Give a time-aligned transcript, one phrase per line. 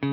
[0.00, 0.04] お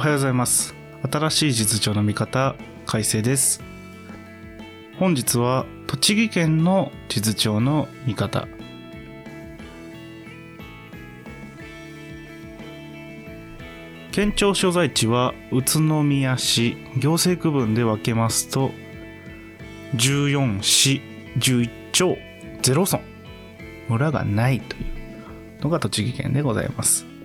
[0.00, 0.77] はようございます。
[1.02, 3.62] 新しい実情の見方改正です。
[4.98, 8.48] 本日は栃木県の地図帳の見方。
[14.10, 18.72] 県庁所在地は宇都宮市行政区分で分けますと
[19.94, 21.00] 14市
[21.38, 22.18] 11町
[22.62, 23.00] 0村
[23.88, 24.80] 村がないとい
[25.60, 27.17] うのが栃木県でございます。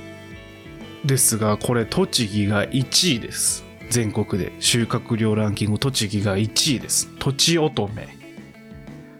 [1.05, 3.63] ですがこれ栃木が1位です。
[3.89, 4.53] 全国で。
[4.59, 7.09] 収穫量ランキング栃木が1位です。
[7.19, 8.07] とちおとめ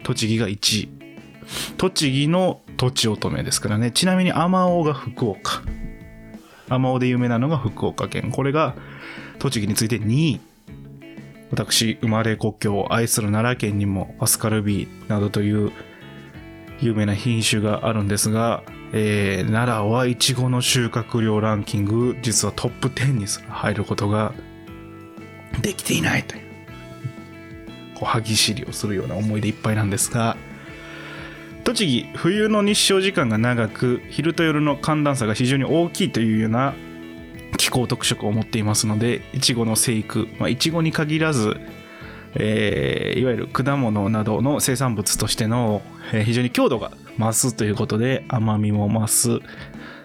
[0.03, 1.03] 栃木が1位。
[1.78, 3.92] 栃木のとちおとめですからね。
[3.92, 5.62] ちなみにあまおうが福岡。
[6.70, 8.32] あまおうで有名なのが福岡県。
[8.32, 8.76] これが
[9.40, 10.42] 栃木について2位。
[11.52, 15.72] 私生まれ故郷を愛する奈良県にもアスカルビーなどという
[16.80, 24.34] 有名な品種があるんですが、えー、奈良はイチゴの収穫量ランキング実はトップ10に入ることが
[25.62, 26.44] できていないという。
[27.94, 30.36] こう歯ぎしりをするような思いでいっぱいなんですが
[31.63, 36.74] 栃木冬の日照時間が長く昼と夜の寒暖差が非常に大きいというような
[37.57, 41.56] 気候特色を持っていますのでいちごの生育まあいちごに限らず、
[42.35, 45.81] えー、いわゆる果物などの生産物としての、
[46.13, 49.40] えー、非常に強度が増すということで甘みも増す。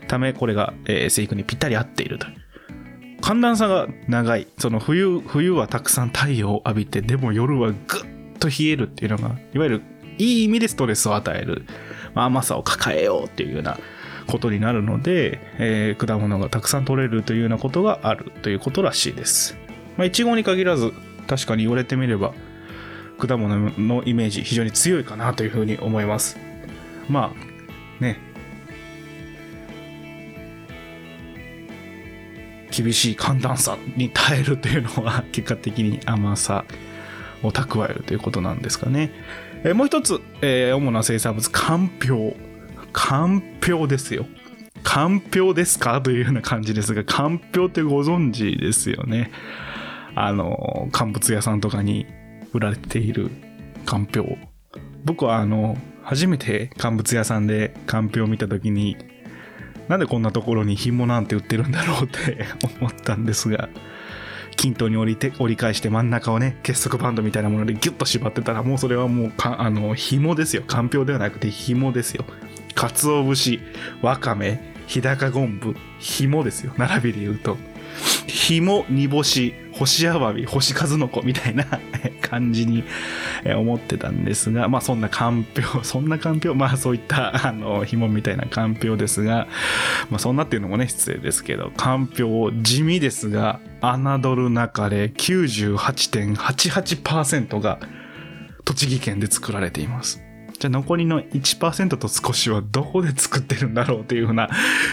[0.07, 2.27] ためこれが、えー、生育にぴったり合っていると
[3.21, 4.47] 寒暖差が長い。
[4.59, 7.75] その冬冬はたくさん太陽を浴びてでも夜はぐっ
[8.39, 9.83] と冷えるっていうのがいわゆる
[10.19, 11.65] いい意味でストレスを与える、
[12.15, 13.79] まあ、甘さを抱えようっていうような
[14.27, 19.57] ことになるので、えー、果物がたくさん取れるというようなことがあるということらしいです。
[19.97, 20.93] まあ、いちごに限らず、
[21.27, 22.35] 確かに言われてみれば、
[23.19, 26.39] 果物のイメージ非常に強いかなというふうに思います。
[27.09, 28.19] まあ、ね。
[32.71, 36.65] 厳しい寒暖差に耐えるというのは結果的に甘さ
[37.43, 39.11] を蓄えるということなんですかね。
[39.65, 42.37] えー、もう一つ、えー、主な生産物、かんぴょう。
[42.93, 44.27] かんぴょうですよ。
[44.83, 46.01] かんぴょうですか？
[46.01, 49.31] というような感じですが、かんぴょうってご存知ですよね。
[50.15, 52.07] あの、乾物屋さんとかに
[52.53, 53.31] 売られている
[53.85, 54.39] かんぴょう。
[55.05, 58.97] 僕はあの、初めて乾物屋さんでかんぴょうを見た時に、
[59.89, 62.47] なんでこんなところに紐なんて売ってるんだろうって
[62.81, 63.69] 思ったんですが、
[64.59, 70.63] 均等に折りて折り返して真ん中をね結束バンドみたいなものでギュッと縛ってたらもうそれはもうかあの紐ですよ。
[70.63, 72.25] かんぴょうではなくて紐ですよ。
[72.75, 73.61] 鰹節
[74.03, 76.73] わかめ日高昆布紐ですよ。
[76.77, 77.57] 並びで言うと。
[78.29, 81.65] 紐煮干し干しアワビ干し数の子みたいな
[82.21, 82.83] 感じに
[83.57, 89.47] 思ってたんですがまあそんなかんぴょう そんなかんぴょうまあそういったあの紐みたいなかんぴょうですが
[90.11, 97.79] まあそんなっていうのもね失礼ですけどかんぴょう地味ですが侮る中で98.88%が
[98.65, 100.28] 栃木県で作られています。
[100.59, 104.51] じゃあ残りの1%と少しはどこで作ってるんだろうというふうな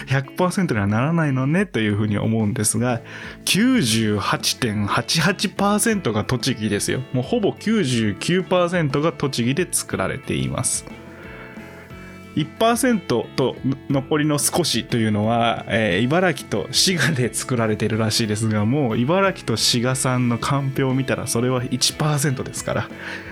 [0.08, 3.00] 100%にはならないのねというふうに思うんですが
[3.44, 7.00] 98.88%が栃木ですよ。
[7.12, 10.84] もうほぼ99%が栃木で作られています。
[12.36, 13.56] 1%と
[13.88, 22.88] 残りの少しというのは、えー、茨城と滋賀で作られているらしいですがもう茨城と滋賀産のかんぴょうを見たらそれは1%ですから、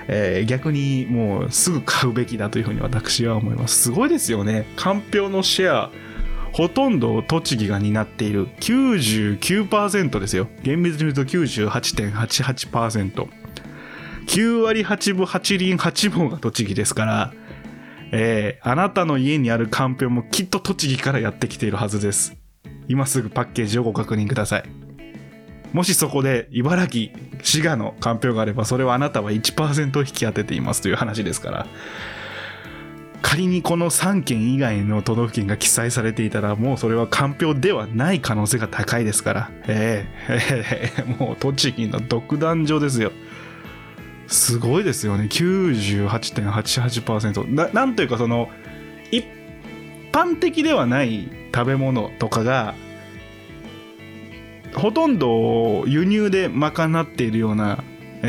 [0.08, 3.82] えー、逆にもうすぐ買うべきだというふうに私は思います。
[3.82, 4.66] すごいですよね。
[4.76, 5.90] かんぴょうのシェア
[6.52, 8.48] ほとんど栃木が担っている。
[8.60, 10.48] 99%ですよ。
[10.62, 13.28] 厳密に言うと98.88%。
[14.26, 17.32] 9割8分8厘8分が栃木ですから、
[18.16, 22.36] えー、あなたの家にあるかんぴょうもきっと栃木からやってきているはずです。
[22.86, 24.64] 今すぐパッケージをご確認ください。
[25.72, 27.12] もしそこで茨城、
[27.42, 31.66] 滋賀のかんぴょうがあれば、それはあなたは1%引き当てていますという話ですから。
[33.20, 39.50] 仮にこの3県以外の都道府県が記載されていたら、もうそれはかんぴょうではない可能性が高いですから。
[39.66, 43.10] えー、えー、もう栃木の独壇場ですよ。
[44.26, 45.24] すごいですよね。
[45.24, 47.54] 98.88%。
[47.54, 48.50] ななんというかその、
[49.10, 49.24] 一
[50.12, 52.74] 般的ではない食べ物とかが、
[54.74, 57.84] ほとんど輸入で賄っているような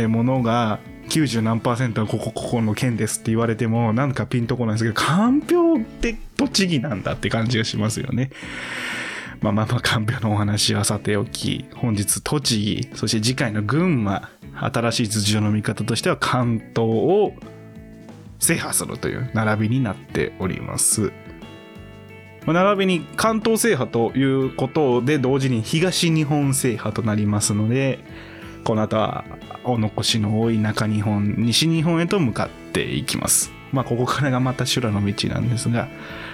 [0.08, 8.32] ものが、90何パーセントはここ、ここの県ですって言われても、なんかピンとこないですけど、かんぴょうって栃木なんだって感じがしますよね。
[9.42, 17.34] まあまあまあ、かんぴょうのお話はさておき、本日栃木、そして次回の群馬、新しい頭上の見方としては関東を
[18.40, 21.12] 制覇するという並びになっております。
[22.46, 28.00] 並びに関東制覇ということで同時に東日本制覇となりますので、
[28.64, 29.26] この後は
[29.64, 33.55] お残しの多い中日本、西日本へと向かっていきます。
[33.76, 35.90] まあ、ここからがまた修羅の道なんですが、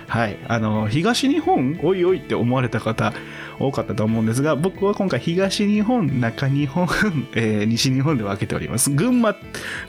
[0.07, 0.37] はい。
[0.47, 3.13] あの、東日本、おいおいって思われた方、
[3.59, 6.87] 多かったと思うんですが、僕は今回東日本、中日本、
[7.33, 8.91] えー、西日本で分けております。
[8.91, 9.35] 群馬、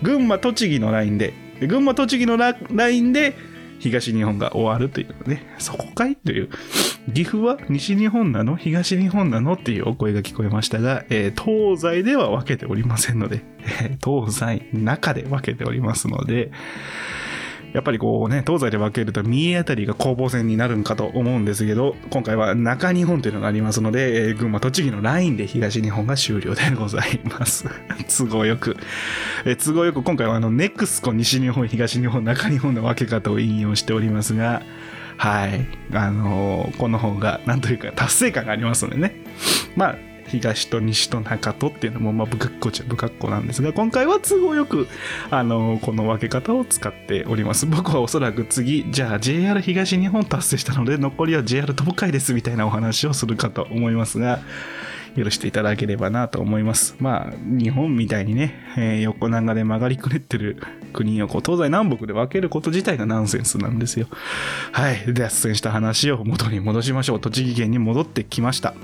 [0.03, 2.55] 群馬、栃木のラインで、群馬、栃木のラ
[2.89, 3.37] インで、
[3.83, 6.49] 東日本が終わるというね、そこかいという、
[7.13, 8.55] 岐阜は西日本なの？
[8.57, 9.55] 東日本なの？
[9.55, 13.43] っていうお声が聞こえましたが、えー、東西では分けておりませんので、
[14.03, 16.53] 東西、中で分けておりますので、
[17.73, 27.67] やっぱりこうね、東西で分けると三重あたりが攻防戦になるんかと思うんですけど、今回は中日本というのがありますので、えー、群馬、栃木のラインで東日本が終了でございます。
[28.19, 28.77] 都合よく。
[29.47, 34.63] えー、都合よく今回はあの、ネクスコ西日本、東日本、中日本の分け方を引用しておりますが、
[35.17, 35.67] はい。
[35.93, 39.15] あのー、この方が、なんというか達成感がありますのでね。
[39.77, 39.97] まあ、
[40.29, 44.89] 東と西と中とっていうのも、まあ、不格好っちゃ不格好なんですが、今回は都合よく、
[45.31, 47.67] あの、この分け方を使っております。
[47.67, 54.41] 僕はおそらく次、じゃあ JR 東日本達成したので、残りは JR 東海ですみたいなお話をするかと思いますが、
[55.17, 56.97] 許していただければなと思います。
[56.99, 60.63] まあ、日本みたいにね、えー、横長で曲がりくねってる
[60.93, 64.07] 国をこう東西南北で分けること自体がナンセンスなんですよ。
[64.73, 65.13] はい。
[65.13, 67.21] 脱線した話を元に戻しましょう。
[67.21, 68.75] 栃木県に戻ってきました。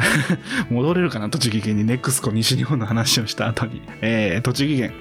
[0.70, 1.28] 戻れるかな？
[1.28, 3.82] 栃木県にネクスコ西日本の話をした後に。
[4.00, 4.92] えー、栃木県。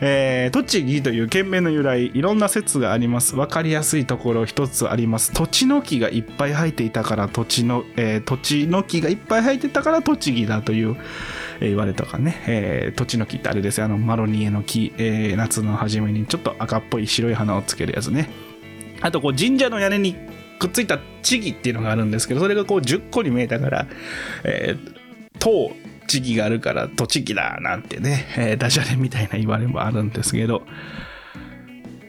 [0.00, 3.36] えー、栃木という県名の由来、いろんな説があります。
[3.36, 5.32] 分かりやすいところ一つあります。
[5.32, 10.96] 土地の木がいっぱい生えていたから土地の、えー、土地の木がいっぱい生えてたから栃木だという、
[11.60, 12.42] えー、言われたかね。
[12.46, 13.86] えー、土地の木ってあれですよ。
[13.86, 18.28] あの、マロニエの木、えー、夏の初めにちょっと赤っぽい白い花をつけるやつね。
[19.00, 20.16] あと、こう、神社の屋根に
[20.58, 23.86] くっついた地木っていうのがあるんですけど、それがこう10個に見えたから、
[24.44, 25.72] えー、塔、
[26.06, 30.62] 地木があるから栃木だなんてね、えー、ダジャレみたいな言われもあるんですけど、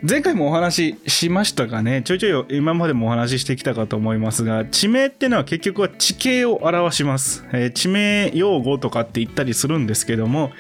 [0.02, 7.46] 前回もお話ししましたがね、ちょいちょい今までもお話ししてきたかと思いますが、地名ってのは結局は地形を表します。
[7.52, 10.52] えー、地名用語とかって言ったりするんですけども、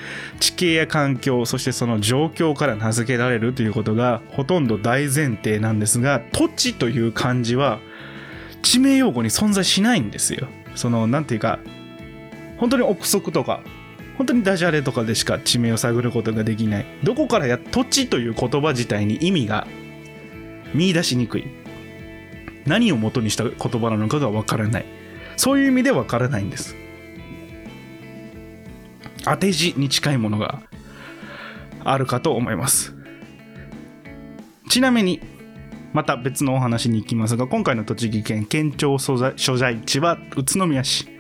[0.41, 7.79] 地形や環境、そしてその状況から名付けられるということがほとんど大前提なんですが、土地という漢字は
[8.61, 10.47] 地名用語に存在しないんですよ。
[10.75, 11.59] その、なんていうか、
[12.57, 13.61] 本当に憶測とか
[14.19, 16.85] 本当にダジャレとかでしか地名を探ることができない。
[17.03, 19.65] どこからや土地という言葉自体に意味が
[20.73, 21.45] 見出しにくい。
[22.65, 24.85] 何を元にした言葉なのかがわからない。
[25.37, 26.75] そういう意味でわからないんです。
[29.23, 30.63] 当て字に近いものが
[31.85, 32.93] あるかと思います。
[34.69, 35.21] ちなみに
[35.93, 41.18] また別のお話に行きますが今回の栃木県県庁所在地は宇都宮市。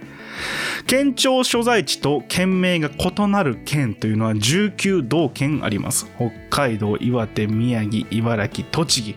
[0.89, 6.07] 県庁所在地と県名が異なる県というのは19道県あります。
[6.15, 9.15] 北海道、岩手、宮城、茨城、栃木。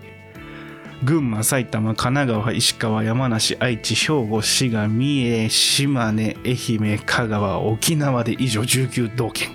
[1.02, 9.48] 群馬、埼玉、神奈川、石川、山梨、愛知、兵庫、滋賀、三重、島根、愛媛、香川、沖縄で以上19道県。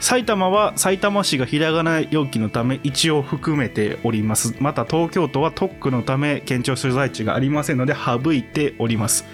[0.00, 4.56] 埼玉は埼玉市がひらがな容器のため一応含めております。
[4.58, 9.26] また東京都は特区のため県庁所在地がありませんので省いております。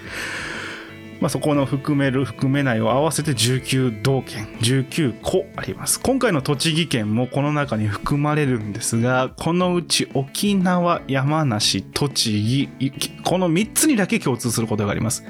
[1.21, 15.23] まあ、そこの含める含めないを合わせて19道県19個あります今回の栃木県もこの中に含まれるんですがこのうち沖縄山梨栃木この3つにだけ共通することがあります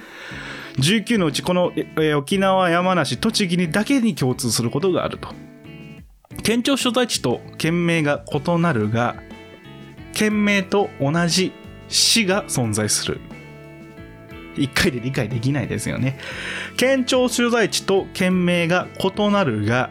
[0.77, 5.29] 19のうちこの、え沖縄、山梨、栃木にだけに共通することがあると。
[6.43, 9.15] 県庁所在地と県名が異なるが、
[10.13, 11.51] 県名と同じ
[11.87, 13.19] 市が存在する。
[14.57, 16.17] 一回で理解できないですよね。
[16.77, 19.89] 県庁所在地と県名が異なるが、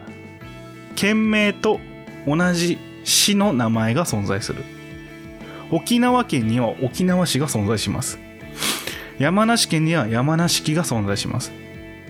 [0.95, 1.79] 県名と
[2.27, 4.63] 同じ市の名前が存在する。
[5.71, 8.19] 沖縄県には沖縄市が存在します。
[9.19, 11.51] 山梨県には山梨市が存在します。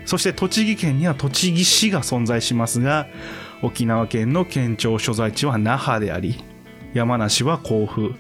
[0.06, 3.08] そして栃木県には栃木市が存在しますが、
[3.62, 6.44] 沖縄県の県庁所在地は那覇であり、
[6.94, 8.16] 山梨は甲府、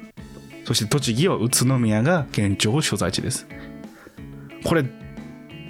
[0.66, 3.48] そして栃木は宇都宮が県庁所在地です。
[4.64, 4.84] これ、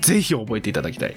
[0.01, 1.15] ぜひ覚えていただきたい。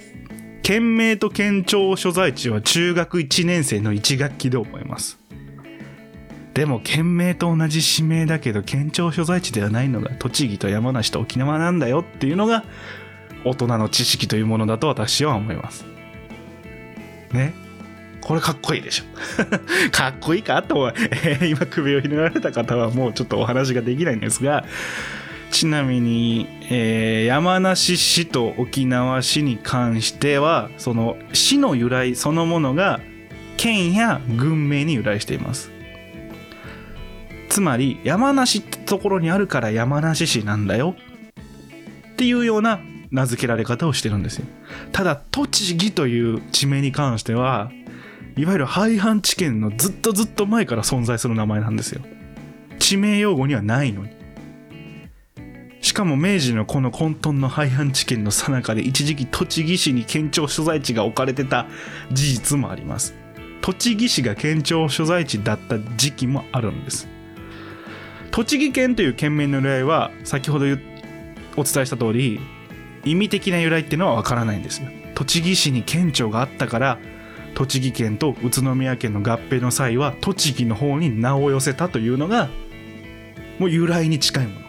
[0.62, 5.18] 県名と県庁所在地は中学1年生の1学期で覚えます。
[6.54, 12.64] でも県名と同じ市名だけど県庁所在地ではないのが栃木と山梨と沖縄なんだよっていうのが
[13.44, 15.84] 大人の知識というものだと私は思います。
[17.32, 17.52] ね？
[18.22, 19.04] これかっこいいでしょ。
[19.90, 20.62] かっこいいか？
[20.62, 24.64] とは、えー今首をひねられた方はもうちょっとお話ができないんですが、
[25.50, 33.00] ちなみに、えー山梨市と沖縄市に関しては、その市の由来そのものが
[33.56, 35.70] 県や郡名に由来しています。
[37.48, 40.96] つまり、山梨ってところにあるから山梨市なんだよ。
[42.12, 44.46] っていうような名付けられ方をしてるんですよ。
[44.92, 47.70] ただ、栃木という地名に関しては、
[48.36, 52.02] いわゆる廃藩置県のずっとずっと前から存在する名前なんですよ。
[52.80, 54.10] 地名用語にはないのに。
[55.94, 61.68] しかも明治のこの混沌の廃藩置県の最中で一時期栃木市に県庁所在地が置かれてた
[62.10, 63.14] 事実もあります。
[63.60, 67.06] 栃木市が県庁所在地だった時期もあるんです。
[68.32, 72.40] 栃木県という県名の由来は先ほどお伝えした通り
[73.04, 74.88] 意味的な由来っていうのはわからないんですよ。
[75.14, 76.98] 栃木市に県庁があったから
[77.54, 82.48] 栃木県と宇都宮県の合併の際は栃木の方に名を寄せたというのが
[83.60, 84.63] もう由来に近いもの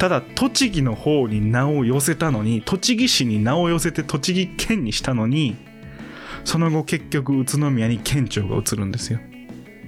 [0.00, 5.56] ただ栃木の方に名を寄せたのに栃木市に名を寄せて栃木県にしたのに
[6.44, 9.20] その後結局宇都宮に県庁が移るんですよ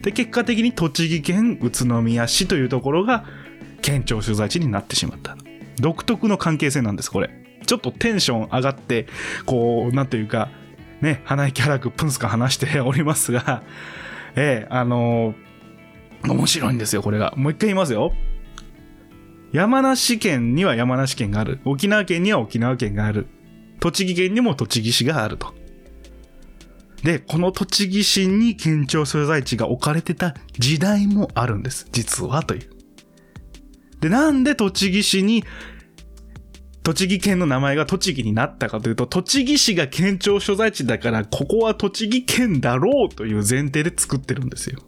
[0.02, 3.24] で結果的に栃木県宇都宮市というところが
[3.80, 5.36] 県庁所在地になってしまった
[5.80, 7.30] 独特の関係性なんですこれ
[7.66, 9.06] ちょっとテンション上がって
[9.46, 10.50] こうなんていうか
[11.02, 13.64] ね、鼻息荒くプンスカ話しておりますが、
[14.36, 15.52] ええあのー
[16.24, 17.34] 面白いんですよ、これが。
[17.36, 18.12] もう一回言いますよ。
[19.52, 21.60] 山梨県には山梨県がある。
[21.64, 23.26] 沖縄県には沖縄県がある。
[23.80, 25.52] 栃木県にも栃木市があると。
[27.02, 31.86] で、この栃木市に県庁所在地が置かれてた時代もあるんです。
[31.92, 32.70] 実はという。
[34.00, 35.44] で、なんで栃木市に
[36.82, 44.80] 栃木県の名前が栃木になったかというと、栃木市が県庁所在地だから、ここは栃木県だろうという前提で作ってるんですよ。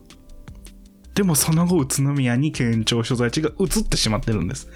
[1.15, 4.69] でもその後、宇都宮に県庁所在地が移ってしまってるんです。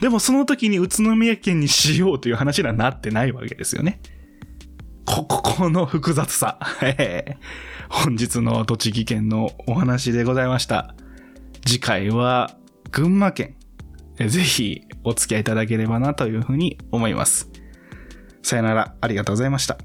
[0.00, 4.00] でもその時に宇都宮県にしようという話にはなってないわけですよね。
[5.04, 6.58] ここ、この複雑さ。
[6.82, 10.94] え ー本日の栃木県のお話でございました。
[11.66, 12.56] 次回は
[12.90, 13.54] 群馬県。
[14.18, 17.50] ぜひお付き合いいただければなというふうに思います。
[18.42, 19.76] さよなら、ありがとうございました。